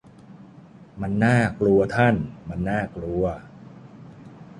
[1.01, 2.15] มันน่ากลัวท่าน
[2.49, 3.23] มันน่ากลัว